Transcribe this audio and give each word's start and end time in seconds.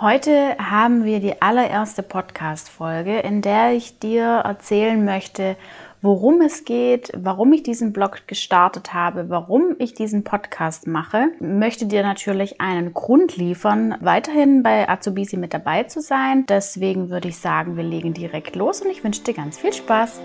Heute 0.00 0.56
haben 0.56 1.04
wir 1.04 1.20
die 1.20 1.42
allererste 1.42 2.02
Podcast-Folge, 2.02 3.18
in 3.18 3.42
der 3.42 3.74
ich 3.74 3.98
dir 3.98 4.24
erzählen 4.24 5.04
möchte, 5.04 5.56
worum 6.00 6.40
es 6.40 6.64
geht, 6.64 7.12
warum 7.14 7.52
ich 7.52 7.64
diesen 7.64 7.92
Blog 7.92 8.26
gestartet 8.26 8.94
habe, 8.94 9.28
warum 9.28 9.76
ich 9.78 9.92
diesen 9.92 10.24
Podcast 10.24 10.86
mache. 10.86 11.26
Ich 11.34 11.46
möchte 11.46 11.84
dir 11.84 12.02
natürlich 12.02 12.62
einen 12.62 12.94
Grund 12.94 13.36
liefern, 13.36 13.94
weiterhin 14.00 14.62
bei 14.62 14.88
Azubisi 14.88 15.36
mit 15.36 15.52
dabei 15.52 15.82
zu 15.82 16.00
sein. 16.00 16.46
Deswegen 16.48 17.10
würde 17.10 17.28
ich 17.28 17.36
sagen, 17.36 17.76
wir 17.76 17.84
legen 17.84 18.14
direkt 18.14 18.56
los 18.56 18.80
und 18.80 18.90
ich 18.90 19.04
wünsche 19.04 19.22
dir 19.22 19.34
ganz 19.34 19.58
viel 19.58 19.74
Spaß. 19.74 20.18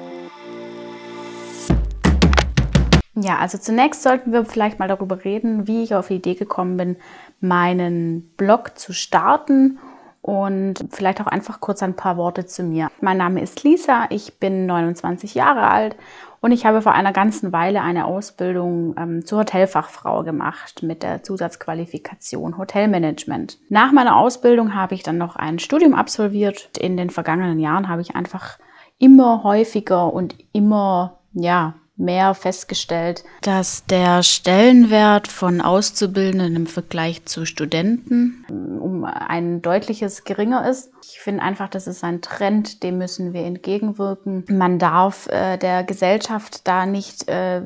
Ja, 3.16 3.38
also 3.38 3.58
zunächst 3.58 4.04
sollten 4.04 4.34
wir 4.34 4.44
vielleicht 4.46 4.78
mal 4.78 4.90
darüber 4.90 5.24
reden, 5.24 5.68
wie 5.68 5.84
ich 5.84 5.96
auf 5.96 6.10
die 6.10 6.16
Idee 6.16 6.36
gekommen 6.36 6.76
bin, 6.76 6.98
meinen 7.40 8.30
Blog 8.36 8.78
zu 8.78 8.92
starten 8.92 9.80
und 10.22 10.86
vielleicht 10.92 11.22
auch 11.22 11.28
einfach 11.28 11.62
kurz 11.62 11.82
ein 11.82 11.96
paar 11.96 12.18
Worte 12.18 12.46
zu 12.46 12.64
mir. 12.64 12.90
Mein 13.00 13.18
Name 13.18 13.42
ist 13.42 13.64
Lisa, 13.64 14.08
ich 14.10 14.40
bin 14.40 14.66
29 14.66 15.34
Jahre 15.34 15.70
alt 15.70 15.96
und 16.42 16.52
ich 16.52 16.66
habe 16.66 16.82
vor 16.82 16.92
einer 16.94 17.14
ganzen 17.14 17.54
Weile 17.54 17.82
eine 17.82 18.06
Ausbildung 18.06 18.96
ähm, 18.98 19.26
zur 19.26 19.40
Hotelfachfrau 19.40 20.24
gemacht 20.24 20.84
mit 20.84 21.02
der 21.02 21.24
Zusatzqualifikation 21.24 22.58
Hotelmanagement. 22.58 23.60
Nach 23.70 23.94
meiner 23.94 24.18
Ausbildung 24.18 24.76
habe 24.76 24.94
ich 24.94 25.04
dann 25.04 25.18
noch 25.18 25.38
ein 25.38 25.60
Studium 25.60 25.94
absolviert. 25.94 26.70
In 26.78 26.98
den 26.98 27.12
vergangenen 27.12 27.60
Jahren 27.60 27.88
habe 27.88 28.02
ich 28.02 28.16
einfach 28.16 28.60
immer 28.98 29.44
häufiger 29.44 30.14
und 30.14 30.36
immer 30.54 31.20
ja, 31.34 31.76
mehr 31.98 32.34
festgestellt, 32.34 33.24
dass 33.42 33.86
der 33.86 34.22
Stellenwert 34.22 35.28
von 35.28 35.62
Auszubildenden 35.62 36.56
im 36.56 36.68
Vergleich 36.68 37.26
zu 37.26 37.46
Studenten 37.46 38.46
um 38.50 39.06
ein 39.06 39.62
deutliches 39.62 40.26
geringer 40.26 40.68
ist. 40.70 40.92
Ich 41.04 41.20
finde 41.20 41.42
einfach, 41.42 41.70
das 41.70 41.88
ist 41.88 42.04
ein 42.04 42.22
Trend, 42.22 42.84
dem 42.84 42.98
müssen 42.98 43.34
wir 43.34 43.46
entgegenwirken. 43.46 44.46
Man 44.50 44.78
darf 44.78 45.28
äh, 45.28 45.58
der 45.58 45.84
Gesellschaft 45.84 46.68
da 46.68 46.86
nicht 46.86 47.28
äh, 47.30 47.62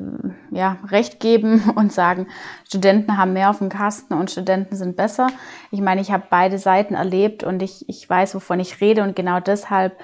ja, 0.50 0.78
recht 0.88 1.20
geben 1.20 1.70
und 1.74 1.92
sagen, 1.92 2.28
Studenten 2.66 3.16
haben 3.16 3.32
mehr 3.32 3.50
auf 3.50 3.58
dem 3.58 3.68
Kasten 3.68 4.14
und 4.14 4.30
Studenten 4.30 4.76
sind 4.76 4.96
besser. 4.96 5.28
Ich 5.70 5.80
meine, 5.80 6.00
ich 6.00 6.12
habe 6.12 6.24
beide 6.30 6.58
Seiten 6.58 6.94
erlebt 6.94 7.42
und 7.42 7.62
ich, 7.62 7.88
ich 7.88 8.08
weiß, 8.08 8.34
wovon 8.34 8.60
ich 8.60 8.80
rede 8.80 9.02
und 9.02 9.16
genau 9.16 9.40
deshalb 9.40 9.98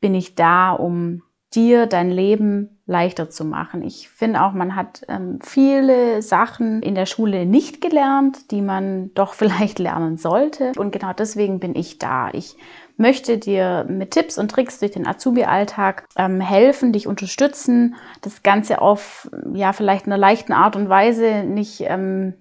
bin 0.00 0.14
ich 0.14 0.34
da, 0.34 0.72
um 0.72 1.22
dir 1.54 1.86
dein 1.86 2.10
Leben 2.10 2.80
leichter 2.86 3.30
zu 3.30 3.44
machen. 3.44 3.82
Ich 3.82 4.08
finde 4.08 4.42
auch, 4.42 4.52
man 4.52 4.74
hat 4.74 5.02
ähm, 5.08 5.38
viele 5.42 6.22
Sachen 6.22 6.82
in 6.82 6.94
der 6.94 7.06
Schule 7.06 7.46
nicht 7.46 7.80
gelernt, 7.80 8.50
die 8.50 8.62
man 8.62 9.10
doch 9.14 9.34
vielleicht 9.34 9.78
lernen 9.78 10.16
sollte. 10.16 10.72
Und 10.76 10.92
genau 10.92 11.12
deswegen 11.12 11.60
bin 11.60 11.74
ich 11.74 11.98
da. 11.98 12.30
Ich 12.32 12.56
möchte 12.96 13.38
dir 13.38 13.86
mit 13.88 14.12
Tipps 14.12 14.38
und 14.38 14.50
Tricks 14.50 14.78
durch 14.80 14.92
den 14.92 15.06
Azubi-Alltag 15.06 16.06
ähm, 16.16 16.40
helfen, 16.40 16.92
dich 16.92 17.06
unterstützen, 17.06 17.96
das 18.20 18.42
Ganze 18.42 18.80
auf 18.80 19.30
ja 19.54 19.72
vielleicht 19.72 20.06
einer 20.06 20.18
leichten 20.18 20.52
Art 20.52 20.76
und 20.76 20.88
Weise, 20.88 21.44
nicht 21.44 21.82
ähm, 21.86 22.34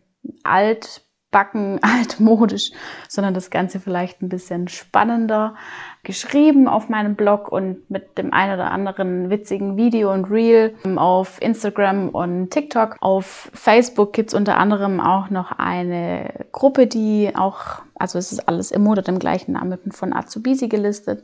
alt 0.44 1.04
backen, 1.32 1.80
altmodisch, 1.82 2.72
sondern 3.08 3.34
das 3.34 3.50
Ganze 3.50 3.80
vielleicht 3.80 4.22
ein 4.22 4.30
bisschen 4.30 4.68
spannender 4.68 5.56
geschrieben 6.04 6.68
auf 6.68 6.90
meinem 6.90 7.16
Blog 7.16 7.52
und 7.52 7.90
mit 7.90 8.18
dem 8.18 8.34
ein 8.34 8.54
oder 8.54 8.72
anderen 8.72 9.30
witzigen 9.30 9.78
Video 9.78 10.12
und 10.12 10.26
Reel 10.26 10.76
auf 10.98 11.42
Instagram 11.42 12.10
und 12.10 12.50
TikTok. 12.50 12.98
Auf 13.00 13.50
Facebook 13.54 14.14
gibt's 14.14 14.34
unter 14.34 14.58
anderem 14.58 15.00
auch 15.00 15.30
noch 15.30 15.52
eine 15.52 16.46
Gruppe, 16.52 16.88
die 16.88 17.32
auch, 17.36 17.82
also 17.96 18.18
es 18.20 18.32
ist 18.32 18.48
alles 18.48 18.72
im 18.72 18.82
unter 18.82 19.02
dem 19.04 19.20
gleichen 19.20 19.54
Namen 19.54 19.80
von 19.92 20.14
Azubisi 20.14 20.68
gelistet. 20.68 21.24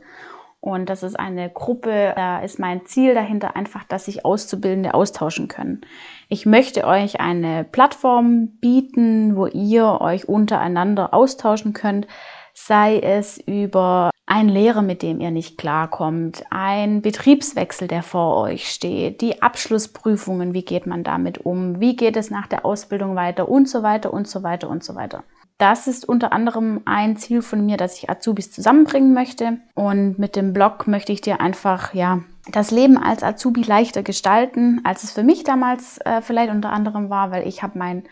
Und 0.60 0.88
das 0.88 1.02
ist 1.02 1.18
eine 1.18 1.50
Gruppe, 1.50 2.12
da 2.16 2.40
ist 2.40 2.58
mein 2.58 2.84
Ziel 2.84 3.14
dahinter 3.14 3.54
einfach, 3.54 3.84
dass 3.84 4.06
sich 4.06 4.24
Auszubildende 4.24 4.92
austauschen 4.92 5.46
können. 5.46 5.82
Ich 6.28 6.46
möchte 6.46 6.84
euch 6.84 7.20
eine 7.20 7.64
Plattform 7.64 8.48
bieten, 8.60 9.36
wo 9.36 9.46
ihr 9.46 10.00
euch 10.00 10.28
untereinander 10.28 11.14
austauschen 11.14 11.74
könnt, 11.74 12.08
sei 12.54 12.98
es 12.98 13.38
über 13.38 14.10
ein 14.26 14.48
Lehrer, 14.48 14.82
mit 14.82 15.02
dem 15.02 15.20
ihr 15.20 15.30
nicht 15.30 15.58
klarkommt, 15.58 16.44
ein 16.50 17.02
Betriebswechsel, 17.02 17.88
der 17.88 18.02
vor 18.02 18.36
euch 18.36 18.68
steht, 18.68 19.20
die 19.20 19.40
Abschlussprüfungen, 19.40 20.54
wie 20.54 20.64
geht 20.64 20.86
man 20.86 21.04
damit 21.04 21.38
um, 21.38 21.80
wie 21.80 21.96
geht 21.96 22.16
es 22.16 22.30
nach 22.30 22.46
der 22.48 22.66
Ausbildung 22.66 23.14
weiter 23.14 23.48
und 23.48 23.68
so 23.68 23.82
weiter 23.82 24.12
und 24.12 24.28
so 24.28 24.42
weiter 24.42 24.68
und 24.68 24.82
so 24.84 24.96
weiter. 24.96 25.22
Das 25.58 25.88
ist 25.88 26.08
unter 26.08 26.32
anderem 26.32 26.82
ein 26.84 27.16
Ziel 27.16 27.42
von 27.42 27.66
mir, 27.66 27.76
dass 27.76 27.98
ich 27.98 28.08
Azubis 28.08 28.52
zusammenbringen 28.52 29.12
möchte. 29.12 29.58
Und 29.74 30.16
mit 30.16 30.36
dem 30.36 30.52
Blog 30.52 30.86
möchte 30.86 31.12
ich 31.12 31.20
dir 31.20 31.40
einfach, 31.40 31.94
ja, 31.94 32.20
das 32.52 32.70
Leben 32.70 32.96
als 32.96 33.24
Azubi 33.24 33.62
leichter 33.62 34.04
gestalten, 34.04 34.80
als 34.84 35.02
es 35.02 35.12
für 35.12 35.24
mich 35.24 35.42
damals 35.42 35.98
äh, 35.98 36.22
vielleicht 36.22 36.52
unter 36.52 36.70
anderem 36.70 37.10
war, 37.10 37.32
weil 37.32 37.46
ich 37.46 37.64
habe 37.64 37.76
mein 37.76 38.04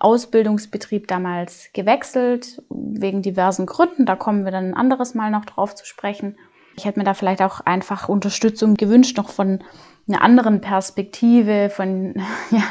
Ausbildungsbetrieb 0.00 1.06
damals 1.06 1.70
gewechselt, 1.72 2.62
wegen 2.68 3.22
diversen 3.22 3.66
Gründen. 3.66 4.04
Da 4.04 4.16
kommen 4.16 4.44
wir 4.44 4.50
dann 4.50 4.70
ein 4.70 4.76
anderes 4.76 5.14
Mal 5.14 5.30
noch 5.30 5.44
drauf 5.44 5.76
zu 5.76 5.86
sprechen. 5.86 6.36
Ich 6.76 6.84
hätte 6.84 6.98
mir 6.98 7.04
da 7.04 7.14
vielleicht 7.14 7.42
auch 7.42 7.60
einfach 7.60 8.08
Unterstützung 8.08 8.74
gewünscht, 8.74 9.16
noch 9.16 9.30
von 9.30 9.60
einer 10.08 10.22
anderen 10.22 10.60
Perspektive, 10.60 11.70
von, 11.70 12.14
ja, 12.50 12.62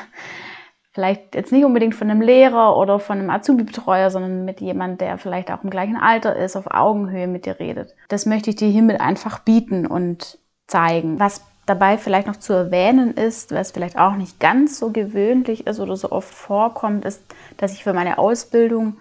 vielleicht 0.97 1.35
jetzt 1.35 1.52
nicht 1.52 1.63
unbedingt 1.63 1.94
von 1.94 2.09
einem 2.09 2.22
Lehrer 2.22 2.75
oder 2.75 3.00
von 3.00 3.19
einem 3.19 3.30
Azubi-Betreuer, 3.30 4.09
sondern 4.09 4.46
mit 4.46 4.62
jemand, 4.62 5.00
der 5.00 5.19
vielleicht 5.19 5.52
auch 5.52 5.63
im 5.63 5.69
gleichen 5.69 5.96
Alter 5.96 6.35
ist, 6.35 6.56
auf 6.56 6.66
Augenhöhe 6.72 7.28
mit 7.28 7.46
dir 7.46 7.59
redet. 7.59 7.94
Das 8.08 8.25
möchte 8.25 8.50
ich 8.50 8.56
dir 8.56 8.68
hiermit 8.68 9.00
einfach 9.00 9.38
bieten 9.38 9.85
und 9.85 10.40
zeigen. 10.66 11.19
Was 11.19 11.46
dabei 11.68 12.00
vielleicht 12.00 12.25
noch 12.25 12.38
zu 12.38 12.52
erwähnen 12.53 13.13
ist, 13.13 13.52
was 13.52 13.72
vielleicht 13.72 14.00
auch 14.00 14.16
nicht 14.16 14.40
ganz 14.40 14.80
so 14.80 14.90
gewöhnlich 14.90 15.68
ist 15.68 15.80
oder 15.80 15.96
so 15.96 16.12
oft 16.12 16.34
vorkommt, 16.34 17.06
ist, 17.06 17.22
dass 17.58 17.74
ich 17.74 17.84
für 17.84 17.94
meine 17.94 18.18
Ausbildung 18.18 18.97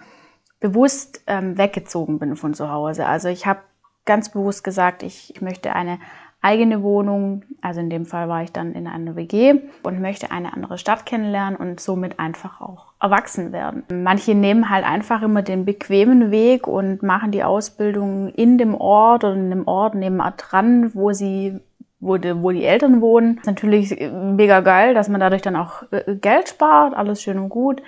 bewusst 0.61 1.23
ähm, 1.27 1.57
weggezogen 1.57 2.19
bin 2.19 2.37
von 2.37 2.53
zu 2.53 2.71
Hause. 2.71 3.07
Also 3.07 3.29
ich 3.29 3.47
habe 3.47 3.61
ganz 4.05 4.29
bewusst 4.29 4.65
gesagt, 4.65 5.03
ich, 5.03 5.35
ich 5.35 5.41
möchte 5.41 5.73
eine 5.73 5.99
eigene 6.43 6.83
Wohnung, 6.83 7.45
also 7.61 7.81
in 7.81 7.91
dem 7.91 8.07
Fall 8.07 8.29
war 8.29 8.43
ich 8.43 8.53
dann 8.53 8.73
in 8.73 8.87
einer 8.87 9.17
WG 9.17 9.61
und 9.83 10.01
möchte 10.01 10.31
eine 10.31 10.53
andere 10.53 10.79
Stadt 10.79 11.05
kennenlernen 11.05 11.57
und 11.57 11.81
somit 11.81 12.19
einfach 12.21 12.61
auch 12.61 12.93
erwachsen 13.01 13.53
werden. 13.53 13.83
Manche 13.91 14.35
nehmen 14.35 14.71
halt 14.71 14.85
einfach 14.85 15.23
immer 15.23 15.43
den 15.43 15.65
bequemen 15.65 16.31
Weg 16.31 16.67
und 16.69 17.03
machen 17.03 17.33
die 17.33 17.43
Ausbildung 17.43 18.29
in 18.29 18.59
dem 18.59 18.75
Ort 18.75 19.25
oder 19.25 19.35
in 19.35 19.51
dem 19.51 19.67
Ort 19.67 19.95
nebenan 19.95 20.35
dran, 20.37 20.95
wo 20.95 21.13
sie 21.13 21.61
wo 21.99 22.19
die, 22.19 22.43
wo 22.43 22.51
die 22.51 22.65
Eltern 22.65 23.01
wohnen. 23.01 23.39
Ist 23.39 23.47
natürlich 23.47 23.99
mega 23.99 24.61
geil, 24.61 24.95
dass 24.95 25.09
man 25.09 25.21
dadurch 25.21 25.43
dann 25.43 25.57
auch 25.57 25.83
äh, 25.91 26.15
Geld 26.17 26.51
spart, 26.51 26.95
alles 26.95 27.23
schön 27.23 27.39
und 27.39 27.49
gut. 27.49 27.83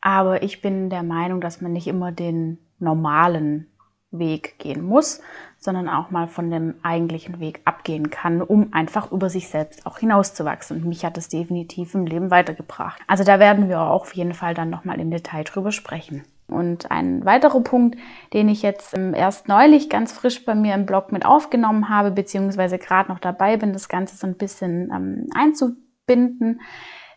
Aber 0.00 0.42
ich 0.42 0.60
bin 0.60 0.90
der 0.90 1.02
Meinung, 1.02 1.40
dass 1.40 1.60
man 1.60 1.72
nicht 1.72 1.88
immer 1.88 2.12
den 2.12 2.58
normalen 2.78 3.66
Weg 4.10 4.58
gehen 4.58 4.82
muss, 4.82 5.20
sondern 5.58 5.88
auch 5.88 6.10
mal 6.10 6.28
von 6.28 6.50
dem 6.50 6.74
eigentlichen 6.82 7.40
Weg 7.40 7.60
abgehen 7.64 8.10
kann, 8.10 8.40
um 8.40 8.72
einfach 8.72 9.12
über 9.12 9.28
sich 9.28 9.48
selbst 9.48 9.86
auch 9.86 9.98
hinauszuwachsen. 9.98 10.78
Und 10.78 10.88
mich 10.88 11.04
hat 11.04 11.18
es 11.18 11.28
definitiv 11.28 11.94
im 11.94 12.06
Leben 12.06 12.30
weitergebracht. 12.30 13.00
Also 13.06 13.24
da 13.24 13.38
werden 13.38 13.68
wir 13.68 13.80
auch 13.80 14.02
auf 14.02 14.14
jeden 14.14 14.34
Fall 14.34 14.54
dann 14.54 14.70
nochmal 14.70 15.00
im 15.00 15.10
Detail 15.10 15.44
drüber 15.44 15.72
sprechen. 15.72 16.24
Und 16.46 16.90
ein 16.90 17.26
weiterer 17.26 17.60
Punkt, 17.60 17.98
den 18.32 18.48
ich 18.48 18.62
jetzt 18.62 18.96
ähm, 18.96 19.12
erst 19.12 19.48
neulich 19.48 19.90
ganz 19.90 20.12
frisch 20.12 20.46
bei 20.46 20.54
mir 20.54 20.74
im 20.74 20.86
Blog 20.86 21.12
mit 21.12 21.26
aufgenommen 21.26 21.90
habe, 21.90 22.10
beziehungsweise 22.10 22.78
gerade 22.78 23.10
noch 23.10 23.18
dabei 23.18 23.58
bin, 23.58 23.74
das 23.74 23.88
Ganze 23.88 24.16
so 24.16 24.26
ein 24.26 24.36
bisschen 24.36 24.90
ähm, 24.90 25.26
einzubinden, 25.34 26.62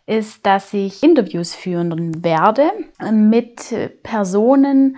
ist, 0.06 0.46
dass 0.46 0.74
ich 0.74 1.02
Interviews 1.04 1.56
führen 1.56 2.26
werde 2.26 2.72
mit 3.12 3.74
Personen, 4.04 4.98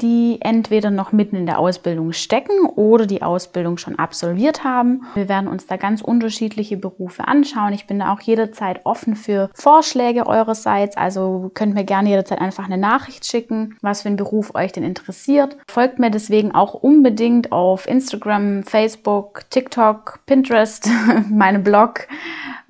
die 0.00 0.38
entweder 0.40 0.90
noch 0.90 1.12
mitten 1.12 1.36
in 1.36 1.46
der 1.46 1.58
Ausbildung 1.58 2.12
stecken 2.12 2.66
oder 2.66 3.06
die 3.06 3.22
Ausbildung 3.22 3.78
schon 3.78 3.98
absolviert 3.98 4.64
haben. 4.64 5.02
Wir 5.14 5.28
werden 5.28 5.48
uns 5.48 5.66
da 5.66 5.76
ganz 5.76 6.02
unterschiedliche 6.02 6.76
Berufe 6.76 7.28
anschauen. 7.28 7.72
Ich 7.72 7.86
bin 7.86 8.00
da 8.00 8.12
auch 8.12 8.20
jederzeit 8.20 8.80
offen 8.84 9.14
für 9.14 9.50
Vorschläge 9.54 10.26
eurerseits. 10.26 10.96
Also 10.96 11.50
könnt 11.54 11.74
mir 11.74 11.84
gerne 11.84 12.08
jederzeit 12.08 12.40
einfach 12.40 12.64
eine 12.64 12.78
Nachricht 12.78 13.26
schicken, 13.26 13.76
was 13.82 14.02
für 14.02 14.08
ein 14.08 14.16
Beruf 14.16 14.54
euch 14.54 14.72
denn 14.72 14.84
interessiert. 14.84 15.56
Folgt 15.68 15.98
mir 15.98 16.10
deswegen 16.10 16.54
auch 16.54 16.74
unbedingt 16.74 17.52
auf 17.52 17.86
Instagram, 17.86 18.64
Facebook, 18.64 19.42
TikTok, 19.50 20.20
Pinterest, 20.26 20.88
meinem 21.30 21.62
Blog 21.62 22.08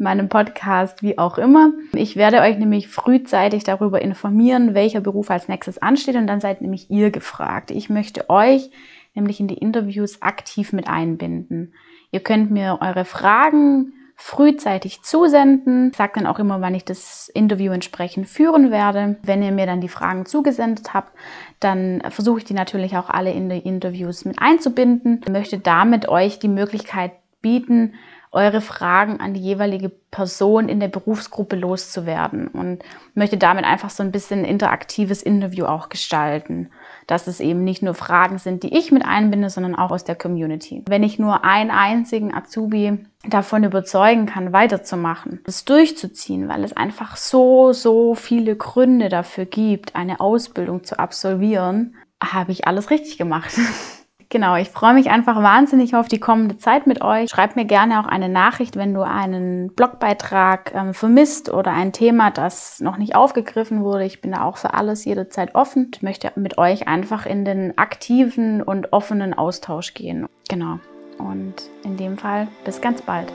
meinem 0.05 0.29
Podcast, 0.29 1.03
wie 1.03 1.19
auch 1.19 1.39
immer. 1.39 1.73
Ich 1.93 2.15
werde 2.15 2.41
euch 2.41 2.57
nämlich 2.59 2.87
frühzeitig 2.87 3.65
darüber 3.65 4.01
informieren, 4.01 4.75
welcher 4.75 5.01
Beruf 5.01 5.31
als 5.31 5.49
nächstes 5.49 5.79
ansteht 5.79 6.15
und 6.15 6.29
dann 6.29 6.41
seid 6.41 6.63
nämlich 6.63 6.91
ihr 6.91 7.11
gefragt. 7.11 7.73
Ich 7.73 7.91
möchte 7.91 8.31
euch 8.31 8.71
nämlich 9.15 9.41
in 9.41 9.49
die 9.49 9.59
Interviews 9.59 10.23
aktiv 10.23 10.73
mit 10.73 10.89
einbinden. 10.89 11.75
Ihr 12.13 12.21
könnt 12.21 12.53
mir 12.53 12.79
eure 12.81 13.05
Fragen 13.05 13.93
frühzeitig 14.17 15.03
zusenden. 15.03 15.91
Ich 15.91 15.97
sage 15.97 16.13
dann 16.15 16.27
auch 16.27 16.39
immer, 16.39 16.61
wann 16.61 16.75
ich 16.75 16.85
das 16.85 17.29
Interview 17.29 17.73
entsprechend 17.73 18.29
führen 18.29 18.71
werde. 18.71 19.17
Wenn 19.23 19.43
ihr 19.43 19.51
mir 19.51 19.67
dann 19.67 19.81
die 19.81 19.89
Fragen 19.89 20.25
zugesendet 20.25 20.95
habt, 20.95 21.13
dann 21.59 22.01
versuche 22.11 22.39
ich 22.39 22.45
die 22.45 22.55
natürlich 22.55 22.97
auch 22.97 23.11
alle 23.11 23.33
in 23.33 23.49
die 23.49 23.59
Interviews 23.59 24.25
mit 24.25 24.39
einzubinden. 24.39 25.21
Ich 25.25 25.33
möchte 25.33 25.59
damit 25.59 26.09
euch 26.09 26.39
die 26.39 26.49
Möglichkeit 26.49 27.13
bieten, 27.43 27.95
eure 28.35 28.61
Fragen 28.61 29.21
an 29.21 29.33
die 29.33 29.41
jeweilige 29.41 29.89
Person 29.89 30.69
in 30.69 30.81
der 30.81 30.89
Berufsgruppe 30.89 31.57
loszuwerden 31.57 32.49
und 32.49 32.83
möchte 33.15 33.37
damit 33.37 33.65
einfach 33.65 33.91
so 33.91 34.03
ein 34.03 34.13
bisschen 34.13 34.45
interaktives 34.45 35.23
Interview 35.23 35.65
auch 35.67 35.89
gestalten, 35.89 36.71
dass 37.07 37.27
es 37.27 37.41
eben 37.41 37.65
nicht 37.65 37.83
nur 37.83 37.95
Fragen 37.95 38.39
sind, 38.39 38.63
die 38.63 38.77
ich 38.77 38.93
mit 38.93 39.05
einbinde, 39.05 39.51
sondern 39.51 39.75
auch 39.75 39.91
aus 39.91 40.05
der 40.05 40.17
Community. 40.17 40.83
Wenn 40.89 41.03
ich 41.03 41.19
nur 41.19 41.45
einen 41.45 41.71
einzigen 41.71 42.35
Azubi 42.35 42.99
davon 43.29 43.65
überzeugen 43.65 44.27
kann, 44.27 44.53
weiterzumachen, 44.53 45.41
es 45.47 45.65
durchzuziehen, 45.65 46.49
weil 46.49 46.65
es 46.65 46.77
einfach 46.77 47.17
so, 47.17 47.73
so 47.73 48.15
viele 48.15 48.57
Gründe 48.57 49.09
dafür 49.09 49.47
gibt, 49.47 49.97
eine 49.97 50.21
Ausbildung 50.21 50.85
zu 50.85 50.99
absolvieren, 50.99 51.95
habe 52.23 52.53
ich 52.53 52.67
alles 52.67 52.91
richtig 52.91 53.17
gemacht. 53.17 53.53
Genau, 54.35 54.57
ich 54.57 54.71
freue 54.71 54.95
mich 54.95 55.11
einfach 55.11 55.37
wahnsinnig 55.37 55.95
auf 55.95 56.09
die 56.09 56.19
kommende 56.19 56.57
Zeit 56.57 56.89
mit 56.89 57.03
euch. 57.03 57.31
Schreib 57.31 57.55
mir 57.55 57.67
gerne 57.67 58.01
auch 58.01 58.07
eine 58.07 58.29
Nachricht, 58.29 58.75
wenn 58.75 58.93
du 58.93 59.03
einen 59.03 59.73
Blogbeitrag 59.73 60.75
ähm, 60.75 60.93
vermisst 60.93 61.53
oder 61.53 61.71
ein 61.71 61.93
Thema, 61.93 62.33
das 62.33 62.81
noch 62.81 62.97
nicht 62.97 63.15
aufgegriffen 63.15 63.85
wurde. 63.85 64.05
Ich 64.05 64.21
bin 64.21 64.33
da 64.33 64.43
auch 64.43 64.57
für 64.57 64.75
alles 64.75 65.05
jederzeit 65.05 65.55
offen. 65.55 65.93
Ich 65.95 66.03
möchte 66.03 66.33
mit 66.35 66.59
euch 66.59 66.89
einfach 66.89 67.27
in 67.27 67.45
den 67.45 67.79
aktiven 67.79 68.61
und 68.61 68.93
offenen 68.93 69.35
Austausch 69.35 69.95
gehen. 69.95 70.27
Genau. 70.49 70.81
Und 71.19 71.55
in 71.85 71.97
dem 71.97 72.19
Fall 72.19 72.49
bis 72.65 72.81
ganz 72.81 73.03
bald. 73.03 73.33